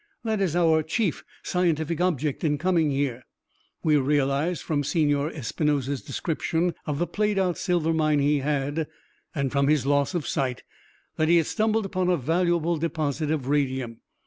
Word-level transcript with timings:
That 0.23 0.41
is 0.41 0.55
our 0.55 0.81
chief 0.81 1.23
scientific 1.43 2.01
object 2.01 2.43
in 2.43 2.57
coming 2.57 2.89
here: 2.89 3.23
we 3.83 3.97
realized, 3.97 4.63
from 4.63 4.83
Senor 4.83 5.29
Espinosa's 5.29 6.01
description 6.01 6.73
of 6.87 6.97
the 6.97 7.05
played 7.05 7.37
out 7.37 7.55
silver 7.55 7.93
mine 7.93 8.17
he 8.17 8.39
had, 8.39 8.87
and 9.35 9.51
from 9.51 9.67
his 9.67 9.85
loss 9.85 10.15
of 10.15 10.27
sight, 10.27 10.63
that 11.17 11.27
he 11.27 11.37
had 11.37 11.45
stumbled 11.45 11.85
upon 11.85 12.09
a 12.09 12.17
valuable 12.17 12.77
deposit 12.77 13.29
of 13.29 13.47
radium. 13.47 13.99